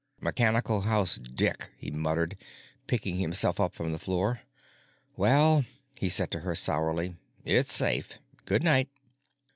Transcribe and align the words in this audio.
"Mechanical 0.19 0.81
house 0.81 1.19
dick," 1.19 1.69
he 1.77 1.91
muttered, 1.91 2.35
picking 2.87 3.17
himself 3.17 3.59
up 3.59 3.75
from 3.75 3.91
the 3.91 3.99
floor. 3.99 4.41
"Well," 5.15 5.63
he 5.95 6.09
said 6.09 6.31
to 6.31 6.39
her 6.39 6.55
sourly, 6.55 7.17
"it's 7.45 7.71
safe. 7.71 8.17
Good 8.45 8.63
night." 8.63 8.89